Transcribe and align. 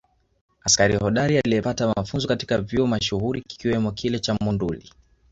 Askari 0.63 0.95
hodari 0.97 1.37
aliyepata 1.39 1.87
mafunzo 1.95 2.27
katika 2.27 2.57
vyuo 2.57 2.87
mashuhuri 2.87 3.41
kikiwamo 3.41 3.91
kile 3.91 4.19
cha 4.19 4.37
Monduli 4.41 4.91